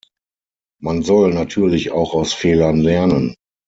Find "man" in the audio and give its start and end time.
0.81-1.03